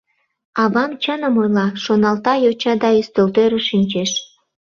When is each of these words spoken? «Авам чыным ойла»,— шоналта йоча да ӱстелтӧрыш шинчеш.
«Авам 0.63 0.91
чыным 1.03 1.35
ойла»,— 1.41 1.67
шоналта 1.83 2.33
йоча 2.43 2.73
да 2.81 2.89
ӱстелтӧрыш 3.01 3.63
шинчеш. 3.69 4.11